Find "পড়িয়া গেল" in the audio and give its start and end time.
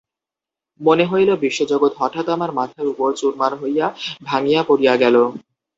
4.69-5.15